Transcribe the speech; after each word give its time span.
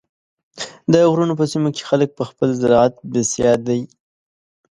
د 0.91 0.93
غرونو 1.11 1.33
په 1.39 1.45
سیمو 1.51 1.69
کې 1.75 1.83
خلک 1.89 2.09
په 2.17 2.23
خپل 2.29 2.49
زراعت 2.61 2.93
بسیا 3.11 3.53
دي. 3.67 3.81